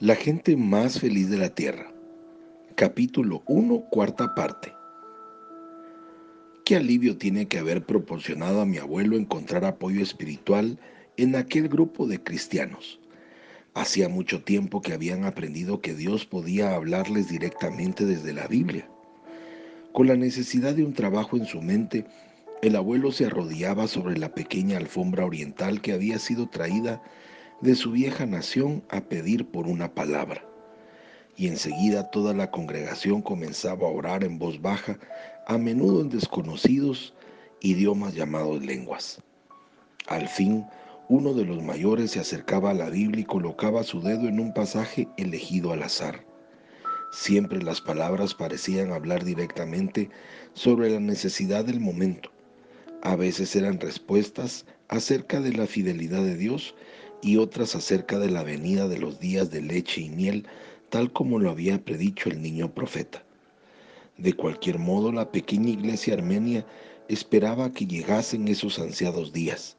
La 0.00 0.16
gente 0.16 0.56
más 0.56 0.98
feliz 0.98 1.30
de 1.30 1.36
la 1.36 1.50
tierra. 1.50 1.92
Capítulo 2.74 3.44
1, 3.46 3.84
cuarta 3.90 4.34
parte. 4.34 4.72
Qué 6.64 6.74
alivio 6.74 7.16
tiene 7.16 7.46
que 7.46 7.60
haber 7.60 7.86
proporcionado 7.86 8.60
a 8.60 8.66
mi 8.66 8.78
abuelo 8.78 9.16
encontrar 9.16 9.64
apoyo 9.64 10.02
espiritual 10.02 10.80
en 11.16 11.36
aquel 11.36 11.68
grupo 11.68 12.08
de 12.08 12.20
cristianos. 12.20 12.98
Hacía 13.74 14.08
mucho 14.08 14.42
tiempo 14.42 14.82
que 14.82 14.94
habían 14.94 15.22
aprendido 15.22 15.80
que 15.80 15.94
Dios 15.94 16.26
podía 16.26 16.74
hablarles 16.74 17.28
directamente 17.28 18.04
desde 18.04 18.32
la 18.32 18.48
Biblia. 18.48 18.88
Con 19.92 20.08
la 20.08 20.16
necesidad 20.16 20.74
de 20.74 20.82
un 20.82 20.92
trabajo 20.92 21.36
en 21.36 21.46
su 21.46 21.62
mente, 21.62 22.04
el 22.62 22.74
abuelo 22.74 23.12
se 23.12 23.26
arrodillaba 23.26 23.86
sobre 23.86 24.18
la 24.18 24.34
pequeña 24.34 24.76
alfombra 24.76 25.24
oriental 25.24 25.80
que 25.80 25.92
había 25.92 26.18
sido 26.18 26.48
traída 26.48 27.00
de 27.64 27.74
su 27.74 27.92
vieja 27.92 28.26
nación 28.26 28.84
a 28.90 29.00
pedir 29.00 29.46
por 29.46 29.66
una 29.66 29.94
palabra. 29.94 30.44
Y 31.34 31.48
enseguida 31.48 32.10
toda 32.10 32.34
la 32.34 32.50
congregación 32.50 33.22
comenzaba 33.22 33.88
a 33.88 33.90
orar 33.90 34.22
en 34.22 34.38
voz 34.38 34.60
baja, 34.60 34.98
a 35.46 35.56
menudo 35.56 36.02
en 36.02 36.10
desconocidos 36.10 37.14
idiomas 37.60 38.14
llamados 38.14 38.62
lenguas. 38.62 39.22
Al 40.06 40.28
fin, 40.28 40.66
uno 41.08 41.32
de 41.32 41.46
los 41.46 41.62
mayores 41.62 42.10
se 42.10 42.20
acercaba 42.20 42.72
a 42.72 42.74
la 42.74 42.90
Biblia 42.90 43.22
y 43.22 43.24
colocaba 43.24 43.82
su 43.82 44.02
dedo 44.02 44.28
en 44.28 44.40
un 44.40 44.52
pasaje 44.52 45.08
elegido 45.16 45.72
al 45.72 45.84
azar. 45.84 46.22
Siempre 47.12 47.62
las 47.62 47.80
palabras 47.80 48.34
parecían 48.34 48.92
hablar 48.92 49.24
directamente 49.24 50.10
sobre 50.52 50.90
la 50.90 51.00
necesidad 51.00 51.64
del 51.64 51.80
momento 51.80 52.30
a 53.04 53.16
veces 53.16 53.54
eran 53.54 53.78
respuestas 53.80 54.64
acerca 54.88 55.40
de 55.40 55.52
la 55.52 55.66
fidelidad 55.66 56.22
de 56.22 56.36
Dios 56.36 56.74
y 57.24 57.38
otras 57.38 57.74
acerca 57.74 58.18
de 58.18 58.30
la 58.30 58.42
venida 58.42 58.86
de 58.86 58.98
los 58.98 59.18
días 59.18 59.50
de 59.50 59.62
leche 59.62 60.02
y 60.02 60.10
miel, 60.10 60.46
tal 60.90 61.10
como 61.10 61.38
lo 61.38 61.50
había 61.50 61.82
predicho 61.82 62.28
el 62.28 62.42
niño 62.42 62.72
profeta. 62.74 63.24
De 64.18 64.34
cualquier 64.34 64.78
modo, 64.78 65.10
la 65.10 65.32
pequeña 65.32 65.70
iglesia 65.70 66.12
armenia 66.12 66.66
esperaba 67.08 67.72
que 67.72 67.86
llegasen 67.86 68.46
esos 68.46 68.78
ansiados 68.78 69.32
días, 69.32 69.78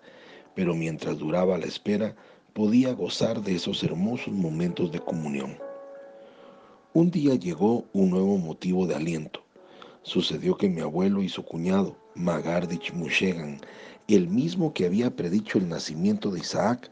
pero 0.55 0.73
mientras 0.73 1.19
duraba 1.19 1.59
la 1.59 1.67
espera, 1.67 2.15
podía 2.53 2.93
gozar 2.93 3.41
de 3.43 3.55
esos 3.55 3.83
hermosos 3.83 4.33
momentos 4.33 4.91
de 4.91 4.99
comunión. 4.99 5.55
Un 6.93 7.11
día 7.11 7.35
llegó 7.35 7.85
un 7.93 8.09
nuevo 8.09 8.37
motivo 8.39 8.87
de 8.87 8.95
aliento. 8.95 9.43
Sucedió 10.01 10.57
que 10.57 10.69
mi 10.69 10.81
abuelo 10.81 11.21
y 11.21 11.29
su 11.29 11.43
cuñado, 11.43 11.95
Magardich 12.15 12.91
Mushegan, 12.93 13.59
el 14.07 14.27
mismo 14.27 14.73
que 14.73 14.85
había 14.85 15.15
predicho 15.15 15.57
el 15.57 15.67
nacimiento 15.67 16.31
de 16.31 16.39
Isaac, 16.39 16.89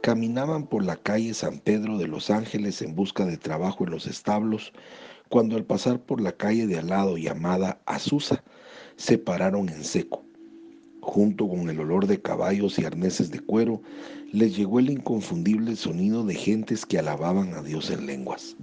caminaban 0.00 0.66
por 0.66 0.84
la 0.84 0.96
calle 0.96 1.34
San 1.34 1.58
Pedro 1.58 1.98
de 1.98 2.06
Los 2.06 2.30
Ángeles 2.30 2.80
en 2.82 2.94
busca 2.94 3.26
de 3.26 3.36
trabajo 3.36 3.84
en 3.84 3.90
los 3.90 4.06
establos, 4.06 4.72
cuando 5.28 5.56
al 5.56 5.64
pasar 5.64 6.00
por 6.00 6.20
la 6.20 6.32
calle 6.32 6.66
de 6.66 6.78
al 6.78 6.88
lado 6.88 7.18
llamada 7.18 7.80
Azusa, 7.86 8.42
se 8.96 9.18
pararon 9.18 9.68
en 9.68 9.84
seco. 9.84 10.24
Junto 11.02 11.48
con 11.48 11.70
el 11.70 11.80
olor 11.80 12.06
de 12.06 12.20
caballos 12.20 12.78
y 12.78 12.84
arneses 12.84 13.30
de 13.30 13.40
cuero, 13.40 13.80
les 14.32 14.56
llegó 14.56 14.78
el 14.78 14.90
inconfundible 14.90 15.76
sonido 15.76 16.24
de 16.24 16.34
gentes 16.34 16.84
que 16.84 16.98
alababan 16.98 17.54
a 17.54 17.62
Dios 17.62 17.90
en 17.90 18.06
lenguas. 18.06 18.56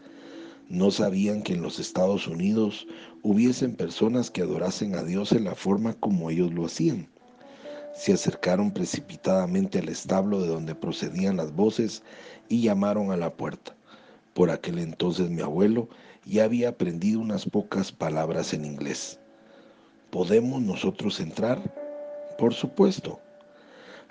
No 0.69 0.91
sabían 0.91 1.41
que 1.43 1.53
en 1.53 1.61
los 1.61 1.79
Estados 1.79 2.27
Unidos 2.27 2.87
hubiesen 3.23 3.75
personas 3.75 4.29
que 4.29 4.41
adorasen 4.41 4.95
a 4.95 5.03
Dios 5.03 5.31
en 5.31 5.45
la 5.45 5.55
forma 5.55 5.93
como 5.93 6.29
ellos 6.29 6.53
lo 6.53 6.65
hacían. 6.65 7.07
Se 7.97 8.13
acercaron 8.13 8.69
precipitadamente 8.71 9.79
al 9.79 9.89
establo 9.89 10.39
de 10.39 10.47
donde 10.47 10.75
procedían 10.75 11.37
las 11.37 11.51
voces 11.51 12.03
y 12.47 12.61
llamaron 12.61 13.11
a 13.11 13.17
la 13.17 13.33
puerta. 13.33 13.75
Por 14.35 14.51
aquel 14.51 14.77
entonces 14.77 15.31
mi 15.31 15.41
abuelo 15.41 15.89
ya 16.23 16.43
había 16.43 16.69
aprendido 16.69 17.19
unas 17.19 17.45
pocas 17.45 17.91
palabras 17.91 18.53
en 18.53 18.65
inglés. 18.65 19.19
¿Podemos 20.11 20.61
nosotros 20.61 21.19
entrar? 21.19 21.59
Por 22.37 22.53
supuesto. 22.53 23.19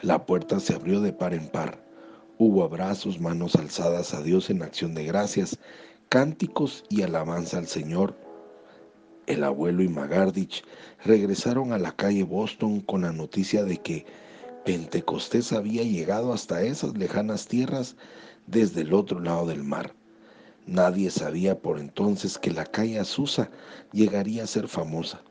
La 0.02 0.26
puerta 0.26 0.58
se 0.58 0.74
abrió 0.74 1.00
de 1.00 1.12
par 1.12 1.32
en 1.32 1.46
par. 1.46 1.78
Hubo 2.38 2.64
abrazos, 2.64 3.20
manos 3.20 3.54
alzadas 3.54 4.14
a 4.14 4.20
Dios 4.20 4.50
en 4.50 4.62
acción 4.62 4.94
de 4.94 5.04
gracias 5.04 5.58
cánticos 6.08 6.84
y 6.88 7.02
alabanza 7.02 7.58
al 7.58 7.68
Señor. 7.68 8.16
El 9.26 9.42
abuelo 9.42 9.82
y 9.82 9.88
Magardich 9.88 10.62
regresaron 11.04 11.72
a 11.72 11.78
la 11.78 11.90
calle 11.90 12.22
Boston 12.22 12.80
con 12.80 13.02
la 13.02 13.12
noticia 13.12 13.64
de 13.64 13.78
que 13.78 14.06
Pentecostés 14.64 15.52
había 15.52 15.82
llegado 15.82 16.32
hasta 16.32 16.62
esas 16.62 16.96
lejanas 16.96 17.48
tierras 17.48 17.96
desde 18.46 18.82
el 18.82 18.94
otro 18.94 19.18
lado 19.18 19.46
del 19.46 19.64
mar. 19.64 19.92
Nadie 20.66 21.10
sabía 21.10 21.58
por 21.58 21.80
entonces 21.80 22.38
que 22.38 22.52
la 22.52 22.66
calle 22.66 23.00
Azusa 23.00 23.50
llegaría 23.92 24.44
a 24.44 24.46
ser 24.46 24.68
famosa. 24.68 25.22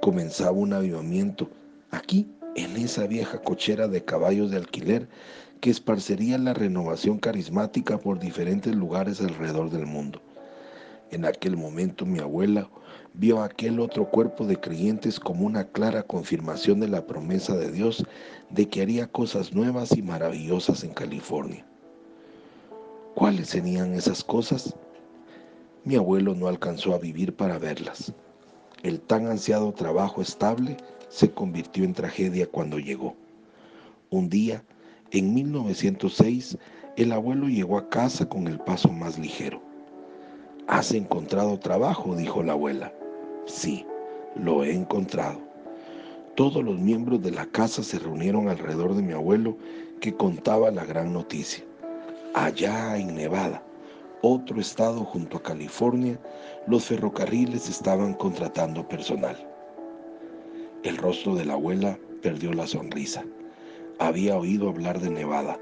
Comenzaba 0.00 0.50
un 0.50 0.72
avivamiento 0.72 1.48
aquí, 1.92 2.28
en 2.56 2.76
esa 2.76 3.06
vieja 3.06 3.40
cochera 3.42 3.86
de 3.86 4.04
caballos 4.04 4.50
de 4.50 4.56
alquiler 4.56 5.08
que 5.60 5.70
esparcería 5.70 6.36
la 6.38 6.52
renovación 6.52 7.18
carismática 7.18 7.96
por 7.98 8.18
diferentes 8.18 8.74
lugares 8.74 9.20
alrededor 9.20 9.70
del 9.70 9.86
mundo. 9.86 10.20
En 11.10 11.24
aquel 11.24 11.56
momento 11.56 12.06
mi 12.06 12.18
abuela 12.18 12.68
vio 13.12 13.42
aquel 13.42 13.78
otro 13.78 14.10
cuerpo 14.10 14.46
de 14.46 14.58
creyentes 14.58 15.20
como 15.20 15.46
una 15.46 15.64
clara 15.68 16.02
confirmación 16.02 16.80
de 16.80 16.88
la 16.88 17.06
promesa 17.06 17.56
de 17.56 17.70
Dios 17.70 18.04
de 18.50 18.68
que 18.68 18.82
haría 18.82 19.06
cosas 19.06 19.52
nuevas 19.52 19.96
y 19.96 20.02
maravillosas 20.02 20.82
en 20.82 20.92
California. 20.92 21.64
¿Cuáles 23.14 23.50
serían 23.50 23.94
esas 23.94 24.24
cosas? 24.24 24.74
Mi 25.84 25.94
abuelo 25.94 26.34
no 26.34 26.48
alcanzó 26.48 26.94
a 26.94 26.98
vivir 26.98 27.36
para 27.36 27.58
verlas. 27.58 28.12
El 28.82 29.00
tan 29.00 29.26
ansiado 29.26 29.72
trabajo 29.72 30.20
estable 30.20 30.76
se 31.08 31.30
convirtió 31.30 31.84
en 31.84 31.94
tragedia 31.94 32.46
cuando 32.46 32.78
llegó. 32.78 33.14
Un 34.10 34.28
día, 34.28 34.64
en 35.12 35.32
1906, 35.32 36.58
el 36.96 37.12
abuelo 37.12 37.48
llegó 37.48 37.78
a 37.78 37.88
casa 37.88 38.28
con 38.28 38.48
el 38.48 38.58
paso 38.58 38.90
más 38.90 39.18
ligero. 39.18 39.63
¿Has 40.66 40.92
encontrado 40.92 41.58
trabajo? 41.58 42.14
dijo 42.16 42.42
la 42.42 42.52
abuela. 42.52 42.92
Sí, 43.46 43.86
lo 44.34 44.64
he 44.64 44.72
encontrado. 44.72 45.40
Todos 46.34 46.64
los 46.64 46.78
miembros 46.78 47.22
de 47.22 47.30
la 47.30 47.46
casa 47.46 47.82
se 47.82 47.98
reunieron 47.98 48.48
alrededor 48.48 48.94
de 48.94 49.02
mi 49.02 49.12
abuelo 49.12 49.56
que 50.00 50.14
contaba 50.14 50.70
la 50.70 50.84
gran 50.84 51.12
noticia. 51.12 51.64
Allá 52.34 52.96
en 52.96 53.14
Nevada, 53.14 53.62
otro 54.22 54.60
estado 54.60 55.04
junto 55.04 55.36
a 55.36 55.42
California, 55.42 56.18
los 56.66 56.86
ferrocarriles 56.86 57.68
estaban 57.68 58.14
contratando 58.14 58.88
personal. 58.88 59.36
El 60.82 60.96
rostro 60.96 61.34
de 61.34 61.44
la 61.44 61.54
abuela 61.54 61.98
perdió 62.22 62.52
la 62.52 62.66
sonrisa 62.66 63.24
había 63.98 64.36
oído 64.36 64.68
hablar 64.68 65.00
de 65.00 65.10
Nevada. 65.10 65.58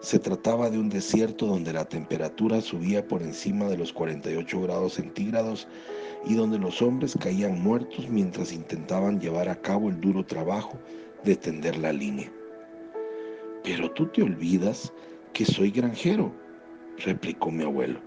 Se 0.00 0.18
trataba 0.18 0.70
de 0.70 0.78
un 0.78 0.88
desierto 0.88 1.46
donde 1.46 1.74
la 1.74 1.84
temperatura 1.84 2.62
subía 2.62 3.06
por 3.06 3.22
encima 3.22 3.68
de 3.68 3.76
los 3.76 3.92
48 3.92 4.62
grados 4.62 4.94
centígrados 4.94 5.68
y 6.26 6.34
donde 6.34 6.58
los 6.58 6.80
hombres 6.80 7.16
caían 7.20 7.60
muertos 7.60 8.08
mientras 8.08 8.52
intentaban 8.52 9.20
llevar 9.20 9.50
a 9.50 9.60
cabo 9.60 9.90
el 9.90 10.00
duro 10.00 10.24
trabajo 10.24 10.78
de 11.22 11.36
tender 11.36 11.76
la 11.76 11.92
línea. 11.92 12.32
Pero 13.62 13.90
tú 13.90 14.06
te 14.06 14.22
olvidas 14.22 14.90
que 15.34 15.44
soy 15.44 15.70
granjero, 15.70 16.32
replicó 17.04 17.50
mi 17.50 17.64
abuelo. 17.64 18.00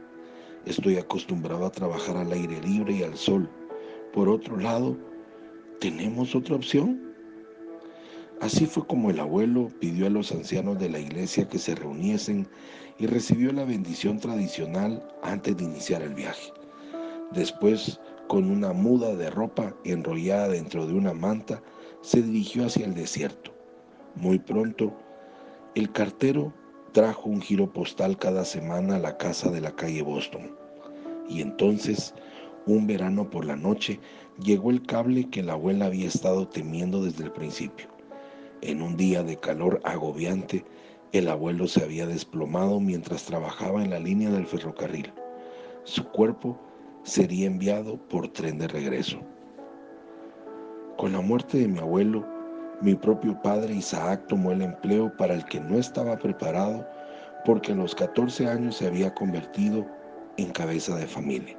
Estoy 0.66 0.98
acostumbrado 0.98 1.64
a 1.66 1.72
trabajar 1.72 2.18
al 2.18 2.32
aire 2.32 2.60
libre 2.62 2.94
y 2.94 3.04
al 3.04 3.16
sol. 3.16 3.48
Por 4.14 4.30
otro 4.30 4.58
lado, 4.58 4.98
¿tenemos 5.80 6.34
otra 6.34 6.56
opción? 6.56 7.13
Así 8.44 8.66
fue 8.66 8.86
como 8.86 9.10
el 9.10 9.22
abuelo 9.22 9.70
pidió 9.80 10.06
a 10.06 10.10
los 10.10 10.34
ancianos 10.34 10.78
de 10.78 10.90
la 10.90 11.00
iglesia 11.00 11.48
que 11.48 11.58
se 11.58 11.76
reuniesen 11.76 12.46
y 13.00 13.08
recibió 13.08 13.54
la 13.54 13.64
bendición 13.64 14.20
tradicional 14.20 15.02
antes 15.22 15.56
de 15.56 15.64
iniciar 15.64 16.02
el 16.02 16.14
viaje. 16.14 16.52
Después, 17.32 18.02
con 18.28 18.52
una 18.52 18.74
muda 18.74 19.16
de 19.16 19.30
ropa 19.30 19.74
enrollada 19.86 20.50
dentro 20.50 20.86
de 20.86 20.94
una 20.94 21.14
manta, 21.14 21.64
se 22.02 22.22
dirigió 22.22 22.66
hacia 22.66 22.86
el 22.86 22.96
desierto. 22.96 23.56
Muy 24.16 24.40
pronto, 24.40 24.94
el 25.74 25.90
cartero 25.94 26.54
trajo 26.92 27.30
un 27.30 27.40
giro 27.40 27.72
postal 27.72 28.18
cada 28.18 28.44
semana 28.44 28.98
a 28.98 29.00
la 29.00 29.16
casa 29.16 29.52
de 29.52 29.62
la 29.62 29.74
calle 29.74 30.02
Boston. 30.02 30.54
Y 31.30 31.40
entonces, 31.40 32.14
un 32.66 32.88
verano 32.88 33.30
por 33.30 33.46
la 33.46 33.56
noche, 33.56 34.02
llegó 34.44 34.70
el 34.70 34.86
cable 34.86 35.30
que 35.30 35.44
la 35.44 35.54
abuela 35.54 35.86
había 35.86 36.10
estado 36.10 36.46
temiendo 36.46 37.02
desde 37.02 37.24
el 37.24 37.32
principio. 37.32 37.93
En 38.66 38.82
un 38.82 38.96
día 38.96 39.24
de 39.24 39.36
calor 39.36 39.82
agobiante, 39.84 40.64
el 41.12 41.28
abuelo 41.28 41.68
se 41.68 41.84
había 41.84 42.08
desplomado 42.08 42.80
mientras 42.80 43.26
trabajaba 43.26 43.84
en 43.84 43.90
la 43.90 44.00
línea 44.00 44.30
del 44.30 44.48
ferrocarril. 44.48 45.12
Su 45.84 46.06
cuerpo 46.06 46.58
sería 47.04 47.48
enviado 47.48 47.98
por 48.08 48.30
tren 48.30 48.60
de 48.60 48.70
regreso. 48.70 49.20
Con 50.96 51.12
la 51.12 51.20
muerte 51.20 51.58
de 51.58 51.68
mi 51.68 51.80
abuelo, 51.80 52.26
mi 52.80 52.96
propio 52.96 53.38
padre 53.42 53.74
Isaac 53.74 54.28
tomó 54.30 54.54
el 54.54 54.62
empleo 54.62 55.12
para 55.18 55.34
el 55.34 55.44
que 55.44 55.60
no 55.60 55.78
estaba 55.78 56.18
preparado 56.18 56.88
porque 57.44 57.74
a 57.74 57.76
los 57.76 57.94
14 57.94 58.48
años 58.48 58.78
se 58.78 58.88
había 58.88 59.14
convertido 59.14 59.86
en 60.38 60.52
cabeza 60.54 60.96
de 60.96 61.06
familia. 61.06 61.58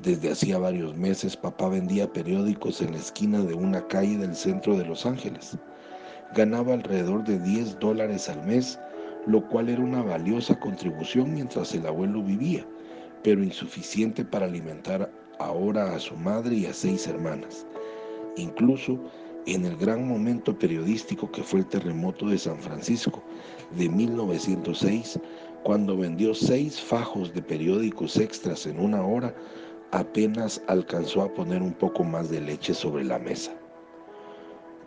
Desde 0.00 0.32
hacía 0.32 0.56
varios 0.56 0.96
meses 0.96 1.36
papá 1.36 1.68
vendía 1.68 2.10
periódicos 2.10 2.80
en 2.80 2.92
la 2.92 2.98
esquina 2.98 3.42
de 3.42 3.52
una 3.52 3.86
calle 3.88 4.16
del 4.16 4.34
centro 4.34 4.74
de 4.78 4.86
Los 4.86 5.04
Ángeles. 5.04 5.58
Ganaba 6.34 6.74
alrededor 6.74 7.24
de 7.24 7.38
10 7.38 7.78
dólares 7.78 8.28
al 8.28 8.42
mes, 8.46 8.78
lo 9.26 9.46
cual 9.48 9.68
era 9.68 9.82
una 9.82 10.02
valiosa 10.02 10.58
contribución 10.58 11.34
mientras 11.34 11.74
el 11.74 11.86
abuelo 11.86 12.22
vivía, 12.22 12.66
pero 13.22 13.42
insuficiente 13.42 14.24
para 14.24 14.46
alimentar 14.46 15.10
ahora 15.38 15.94
a 15.94 15.98
su 15.98 16.16
madre 16.16 16.56
y 16.56 16.66
a 16.66 16.72
seis 16.72 17.06
hermanas. 17.06 17.66
Incluso 18.36 18.98
en 19.46 19.66
el 19.66 19.76
gran 19.76 20.08
momento 20.08 20.58
periodístico 20.58 21.30
que 21.30 21.42
fue 21.42 21.60
el 21.60 21.66
terremoto 21.66 22.28
de 22.28 22.38
San 22.38 22.58
Francisco 22.58 23.22
de 23.76 23.88
1906, 23.88 25.20
cuando 25.64 25.96
vendió 25.96 26.34
seis 26.34 26.80
fajos 26.80 27.34
de 27.34 27.42
periódicos 27.42 28.16
extras 28.16 28.66
en 28.66 28.80
una 28.80 29.04
hora, 29.04 29.34
apenas 29.90 30.62
alcanzó 30.66 31.22
a 31.22 31.34
poner 31.34 31.60
un 31.60 31.74
poco 31.74 32.04
más 32.04 32.30
de 32.30 32.40
leche 32.40 32.72
sobre 32.72 33.04
la 33.04 33.18
mesa. 33.18 33.52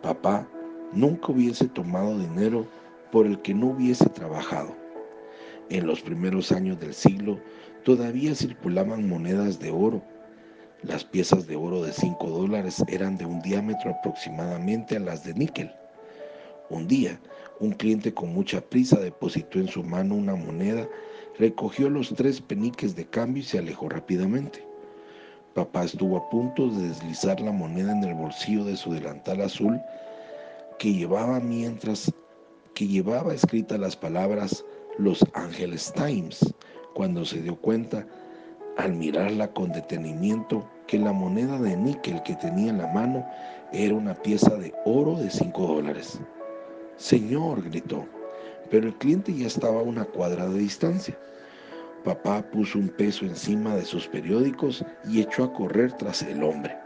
Papá 0.02 0.46
nunca 0.92 1.32
hubiese 1.32 1.68
tomado 1.68 2.18
dinero 2.18 2.66
por 3.12 3.26
el 3.26 3.40
que 3.42 3.54
no 3.54 3.68
hubiese 3.68 4.08
trabajado. 4.08 4.74
En 5.68 5.86
los 5.86 6.00
primeros 6.00 6.52
años 6.52 6.78
del 6.78 6.94
siglo 6.94 7.40
todavía 7.84 8.34
circulaban 8.34 9.08
monedas 9.08 9.58
de 9.58 9.70
oro 9.70 10.02
las 10.82 11.04
piezas 11.04 11.46
de 11.46 11.56
oro 11.56 11.82
de 11.82 11.92
5 11.92 12.28
dólares 12.30 12.84
eran 12.86 13.16
de 13.16 13.24
un 13.24 13.40
diámetro 13.40 13.90
aproximadamente 13.90 14.96
a 14.96 15.00
las 15.00 15.24
de 15.24 15.32
níquel. 15.34 15.72
Un 16.68 16.86
día, 16.86 17.18
un 17.60 17.72
cliente 17.72 18.12
con 18.12 18.32
mucha 18.32 18.60
prisa 18.60 19.00
depositó 19.00 19.58
en 19.58 19.68
su 19.68 19.82
mano 19.82 20.14
una 20.14 20.36
moneda, 20.36 20.86
recogió 21.38 21.88
los 21.88 22.14
tres 22.14 22.40
peniques 22.40 22.94
de 22.94 23.06
cambio 23.06 23.42
y 23.42 23.46
se 23.46 23.58
alejó 23.58 23.88
rápidamente. 23.88 24.64
Papá 25.54 25.84
estuvo 25.84 26.18
a 26.18 26.28
punto 26.28 26.68
de 26.68 26.88
deslizar 26.88 27.40
la 27.40 27.52
moneda 27.52 27.92
en 27.92 28.04
el 28.04 28.14
bolsillo 28.14 28.64
de 28.64 28.76
su 28.76 28.92
delantal 28.92 29.40
azul 29.40 29.80
que 30.78 30.92
llevaba 30.92 31.40
mientras 31.40 32.12
que 32.74 32.86
llevaba 32.86 33.34
escritas 33.34 33.78
las 33.78 33.96
palabras 33.96 34.64
Los 34.98 35.24
Angeles 35.32 35.92
Times, 35.94 36.54
cuando 36.94 37.24
se 37.24 37.40
dio 37.40 37.56
cuenta 37.56 38.06
al 38.76 38.92
mirarla 38.92 39.48
con 39.52 39.72
detenimiento 39.72 40.68
que 40.86 40.98
la 40.98 41.12
moneda 41.12 41.58
de 41.58 41.76
níquel 41.76 42.22
que 42.22 42.36
tenía 42.36 42.70
en 42.70 42.78
la 42.78 42.86
mano 42.88 43.26
era 43.72 43.94
una 43.94 44.14
pieza 44.14 44.54
de 44.56 44.74
oro 44.84 45.16
de 45.16 45.30
5 45.30 45.66
dólares. 45.66 46.20
Señor, 46.96 47.62
gritó, 47.62 48.04
pero 48.70 48.88
el 48.88 48.94
cliente 48.94 49.34
ya 49.34 49.46
estaba 49.46 49.80
a 49.80 49.84
una 49.84 50.04
cuadra 50.04 50.46
de 50.46 50.58
distancia. 50.58 51.18
Papá 52.04 52.42
puso 52.52 52.78
un 52.78 52.88
peso 52.88 53.24
encima 53.24 53.74
de 53.74 53.84
sus 53.84 54.06
periódicos 54.06 54.84
y 55.08 55.20
echó 55.20 55.44
a 55.44 55.52
correr 55.52 55.92
tras 55.94 56.22
el 56.22 56.42
hombre. 56.42 56.76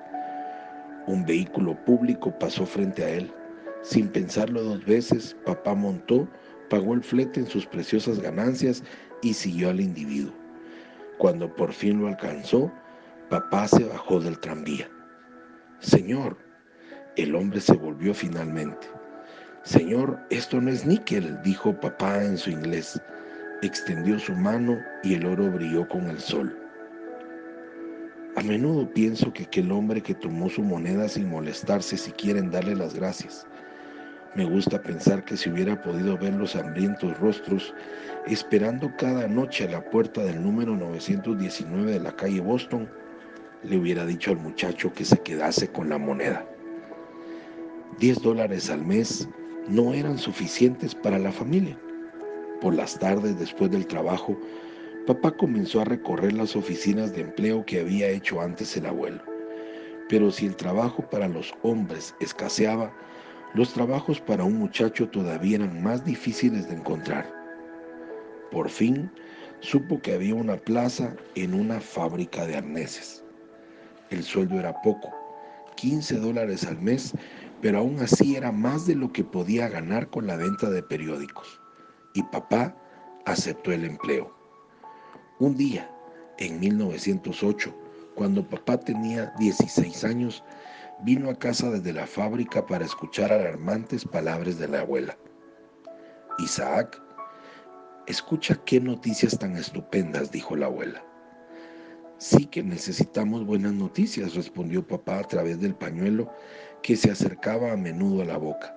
Un 1.07 1.25
vehículo 1.27 1.77
público 1.85 2.33
pasó 2.39 2.65
frente 2.65 3.05
a 3.05 3.11
él. 3.11 3.33
Sin 3.83 4.09
pensarlo 4.09 4.63
dos 4.63 4.85
veces, 4.85 5.37
papá 5.45 5.75
montó, 5.75 6.29
pagó 6.69 6.95
el 6.95 7.03
flete 7.03 7.41
en 7.41 7.47
sus 7.47 7.67
preciosas 7.67 8.21
ganancias 8.21 8.83
y 9.23 9.35
siguió 9.35 9.71
al 9.71 9.81
individuo. 9.81 10.35
Cuando 11.19 11.55
por 11.55 11.73
fin 11.73 12.01
lo 12.01 12.09
alcanzó, 12.09 12.73
papá 13.29 13.69
se 13.69 13.85
bajó 13.85 14.21
del 14.21 14.39
tranvía. 14.39 14.89
Señor, 15.81 16.37
el 17.17 17.35
hombre 17.35 17.61
se 17.61 17.75
volvió 17.75 18.15
finalmente. 18.15 18.87
Señor, 19.63 20.19
esto 20.31 20.61
no 20.61 20.71
es 20.71 20.87
níquel, 20.87 21.41
dijo 21.43 21.79
papá 21.81 22.25
en 22.25 22.39
su 22.39 22.51
inglés. 22.51 23.01
Extendió 23.63 24.19
su 24.19 24.33
mano 24.33 24.79
y 25.03 25.15
el 25.15 25.27
oro 25.27 25.51
brilló 25.51 25.87
con 25.89 26.09
el 26.09 26.19
sol. 26.19 26.57
A 28.37 28.43
menudo 28.43 28.89
pienso 28.91 29.33
que 29.33 29.43
aquel 29.43 29.71
hombre 29.73 30.01
que 30.01 30.15
tomó 30.15 30.49
su 30.49 30.63
moneda 30.63 31.09
sin 31.09 31.29
molestarse 31.29 31.97
siquiera 31.97 32.39
en 32.39 32.51
darle 32.51 32.77
las 32.77 32.95
gracias, 32.95 33.47
me 34.37 34.45
gusta 34.45 34.81
pensar 34.81 35.25
que 35.25 35.37
si 35.37 35.51
hubiera 35.51 35.81
podido 35.83 36.17
ver 36.17 36.35
los 36.35 36.55
hambrientos 36.55 37.19
rostros 37.19 37.75
esperando 38.27 38.95
cada 38.97 39.27
noche 39.27 39.65
a 39.65 39.71
la 39.71 39.91
puerta 39.91 40.23
del 40.23 40.41
número 40.43 40.77
919 40.77 41.93
de 41.93 42.01
la 42.01 42.15
calle 42.15 42.41
Boston, 42.41 42.89
le 43.65 43.77
hubiera 43.77 44.07
dicho 44.07 44.31
al 44.31 44.39
muchacho 44.39 44.93
que 44.93 45.05
se 45.05 45.19
quedase 45.19 45.69
con 45.69 45.89
la 45.89 45.99
moneda. 45.99 46.47
Diez 47.99 48.23
dólares 48.23 48.71
al 48.71 48.85
mes 48.85 49.29
no 49.69 49.93
eran 49.95 50.17
suficientes 50.17 50.95
para 50.95 51.19
la 51.19 51.33
familia. 51.33 51.77
Por 52.61 52.75
las 52.75 52.99
tardes, 52.99 53.39
después 53.39 53.71
del 53.71 53.87
trabajo, 53.87 54.39
papá 55.07 55.33
comenzó 55.33 55.81
a 55.81 55.87
recorrer 55.87 56.35
las 56.35 56.55
oficinas 56.55 57.13
de 57.13 57.23
empleo 57.23 57.65
que 57.67 57.81
había 57.81 58.09
hecho 58.09 58.41
antes 58.41 58.77
el 58.77 58.87
abuelo. 58.87 59.23
Pero 60.09 60.31
si 60.31 60.47
el 60.47 60.57
trabajo 60.57 61.03
para 61.11 61.29
los 61.29 61.53
hombres 61.63 62.15
escaseaba, 62.21 62.93
los 63.55 63.73
trabajos 63.73 64.21
para 64.21 64.45
un 64.45 64.59
muchacho 64.59 65.09
todavía 65.09 65.57
eran 65.57 65.83
más 65.83 66.05
difíciles 66.05 66.69
de 66.69 66.77
encontrar. 66.77 67.33
Por 68.51 68.69
fin 68.69 69.11
supo 69.61 70.01
que 70.01 70.15
había 70.15 70.35
una 70.35 70.57
plaza 70.57 71.15
en 71.35 71.55
una 71.55 71.81
fábrica 71.81 72.47
de 72.47 72.57
arneses. 72.57 73.25
El 74.11 74.23
sueldo 74.23 74.59
era 74.59 74.81
poco, 74.83 75.13
15 75.77 76.19
dólares 76.19 76.65
al 76.67 76.81
mes, 76.81 77.13
pero 77.61 77.79
aún 77.79 78.01
así 78.01 78.37
era 78.37 78.53
más 78.53 78.87
de 78.87 78.95
lo 78.95 79.13
que 79.13 79.25
podía 79.25 79.69
ganar 79.69 80.09
con 80.09 80.27
la 80.27 80.37
venta 80.37 80.71
de 80.71 80.83
periódicos. 80.83 81.61
Y 82.15 82.23
papá 82.25 82.75
aceptó 83.27 83.73
el 83.73 83.85
empleo. 83.85 84.35
Un 85.39 85.57
día, 85.57 85.91
en 86.39 86.59
1908, 86.59 87.75
cuando 88.15 88.49
papá 88.49 88.79
tenía 88.79 89.33
16 89.39 90.05
años, 90.05 90.43
vino 91.03 91.31
a 91.31 91.39
casa 91.39 91.71
desde 91.71 91.93
la 91.93 92.07
fábrica 92.07 92.67
para 92.67 92.85
escuchar 92.85 93.33
alarmantes 93.33 94.05
palabras 94.05 94.59
de 94.59 94.69
la 94.69 94.81
abuela. 94.81 95.17
Isaac, 96.39 97.01
escucha 98.07 98.61
qué 98.65 98.81
noticias 98.81 99.39
tan 99.39 99.57
estupendas, 99.57 100.31
dijo 100.31 100.57
la 100.57 100.67
abuela. 100.67 101.05
Sí 102.19 102.45
que 102.47 102.63
necesitamos 102.63 103.47
buenas 103.47 103.73
noticias, 103.73 104.35
respondió 104.35 104.87
papá 104.87 105.21
a 105.21 105.25
través 105.25 105.59
del 105.61 105.75
pañuelo 105.75 106.31
que 106.83 106.97
se 106.97 107.11
acercaba 107.11 107.73
a 107.73 107.77
menudo 107.77 108.23
a 108.23 108.27
la 108.27 108.37
boca. 108.37 108.77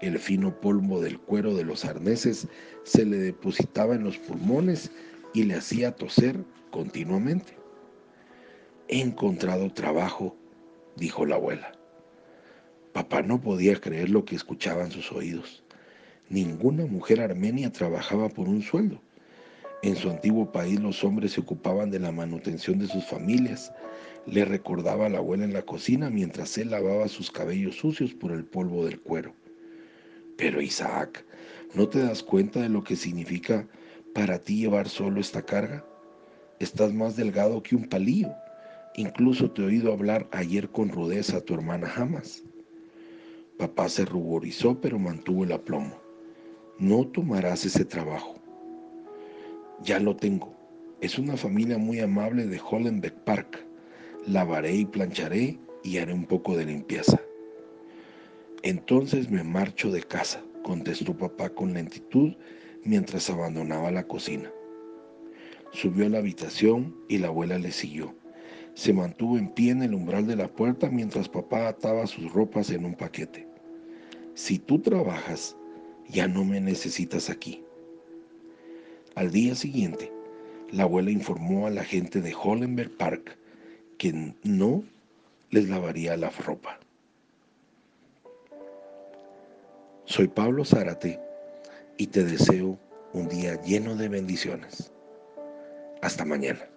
El 0.00 0.18
fino 0.18 0.60
polvo 0.60 1.00
del 1.00 1.20
cuero 1.20 1.54
de 1.54 1.62
los 1.62 1.84
arneses 1.84 2.48
se 2.84 3.04
le 3.04 3.18
depositaba 3.18 3.94
en 3.94 4.02
los 4.02 4.18
pulmones 4.18 4.90
y 5.34 5.44
le 5.44 5.54
hacía 5.54 5.94
toser 5.94 6.42
continuamente. 6.70 7.56
He 8.88 9.00
encontrado 9.00 9.72
trabajo 9.72 10.36
dijo 10.96 11.26
la 11.26 11.36
abuela. 11.36 11.72
Papá 12.92 13.22
no 13.22 13.40
podía 13.40 13.80
creer 13.80 14.10
lo 14.10 14.24
que 14.24 14.34
escuchaban 14.34 14.90
sus 14.90 15.12
oídos. 15.12 15.62
Ninguna 16.28 16.86
mujer 16.86 17.20
armenia 17.20 17.72
trabajaba 17.72 18.28
por 18.28 18.48
un 18.48 18.62
sueldo. 18.62 19.00
En 19.82 19.96
su 19.96 20.10
antiguo 20.10 20.52
país 20.52 20.78
los 20.78 21.02
hombres 21.04 21.32
se 21.32 21.40
ocupaban 21.40 21.90
de 21.90 21.98
la 21.98 22.12
manutención 22.12 22.78
de 22.78 22.86
sus 22.86 23.04
familias. 23.04 23.72
Le 24.26 24.44
recordaba 24.44 25.08
la 25.08 25.18
abuela 25.18 25.44
en 25.44 25.52
la 25.52 25.62
cocina 25.62 26.10
mientras 26.10 26.58
él 26.58 26.70
lavaba 26.70 27.08
sus 27.08 27.30
cabellos 27.30 27.76
sucios 27.76 28.12
por 28.12 28.32
el 28.32 28.44
polvo 28.44 28.84
del 28.84 29.00
cuero. 29.00 29.32
Pero 30.36 30.60
Isaac, 30.60 31.24
¿no 31.74 31.88
te 31.88 32.00
das 32.00 32.22
cuenta 32.22 32.60
de 32.60 32.68
lo 32.68 32.84
que 32.84 32.96
significa 32.96 33.66
para 34.14 34.38
ti 34.38 34.56
llevar 34.56 34.88
solo 34.88 35.20
esta 35.20 35.42
carga? 35.42 35.84
Estás 36.58 36.92
más 36.92 37.16
delgado 37.16 37.62
que 37.62 37.76
un 37.76 37.88
palillo. 37.88 38.34
Incluso 38.96 39.50
te 39.50 39.62
he 39.62 39.66
oído 39.66 39.92
hablar 39.92 40.28
ayer 40.32 40.68
con 40.68 40.88
rudeza 40.88 41.38
a 41.38 41.40
tu 41.40 41.54
hermana 41.54 41.88
Jamás. 41.88 42.42
Papá 43.56 43.88
se 43.88 44.04
ruborizó, 44.04 44.80
pero 44.80 44.98
mantuvo 44.98 45.44
el 45.44 45.52
aplomo. 45.52 45.96
No 46.78 47.06
tomarás 47.06 47.64
ese 47.64 47.84
trabajo. 47.84 48.40
Ya 49.82 50.00
lo 50.00 50.16
tengo. 50.16 50.54
Es 51.00 51.18
una 51.18 51.36
familia 51.36 51.78
muy 51.78 52.00
amable 52.00 52.46
de 52.46 52.60
Hollenbeck 52.60 53.14
Park. 53.24 53.64
Lavaré 54.26 54.74
y 54.74 54.84
plancharé 54.84 55.58
y 55.84 55.98
haré 55.98 56.12
un 56.12 56.26
poco 56.26 56.56
de 56.56 56.66
limpieza. 56.66 57.20
Entonces 58.62 59.30
me 59.30 59.42
marcho 59.42 59.90
de 59.90 60.02
casa, 60.02 60.42
contestó 60.62 61.16
papá 61.16 61.48
con 61.50 61.72
lentitud 61.72 62.34
mientras 62.84 63.30
abandonaba 63.30 63.90
la 63.90 64.06
cocina. 64.06 64.50
Subió 65.72 66.06
a 66.06 66.08
la 66.10 66.18
habitación 66.18 66.94
y 67.08 67.18
la 67.18 67.28
abuela 67.28 67.58
le 67.58 67.72
siguió. 67.72 68.14
Se 68.74 68.92
mantuvo 68.92 69.36
en 69.36 69.48
pie 69.50 69.72
en 69.72 69.82
el 69.82 69.94
umbral 69.94 70.26
de 70.26 70.36
la 70.36 70.48
puerta 70.48 70.88
mientras 70.90 71.28
papá 71.28 71.68
ataba 71.68 72.06
sus 72.06 72.32
ropas 72.32 72.70
en 72.70 72.84
un 72.84 72.94
paquete. 72.94 73.46
Si 74.34 74.58
tú 74.58 74.78
trabajas, 74.78 75.56
ya 76.08 76.28
no 76.28 76.44
me 76.44 76.60
necesitas 76.60 77.30
aquí. 77.30 77.62
Al 79.14 79.30
día 79.30 79.54
siguiente, 79.54 80.12
la 80.70 80.84
abuela 80.84 81.10
informó 81.10 81.66
a 81.66 81.70
la 81.70 81.84
gente 81.84 82.20
de 82.20 82.34
Hollenberg 82.34 82.96
Park 82.96 83.36
que 83.98 84.34
no 84.44 84.82
les 85.50 85.68
lavaría 85.68 86.16
la 86.16 86.30
ropa. 86.30 86.78
Soy 90.04 90.28
Pablo 90.28 90.64
Zárate 90.64 91.20
y 91.96 92.06
te 92.06 92.24
deseo 92.24 92.78
un 93.12 93.28
día 93.28 93.60
lleno 93.62 93.94
de 93.94 94.08
bendiciones. 94.08 94.92
Hasta 96.02 96.24
mañana. 96.24 96.68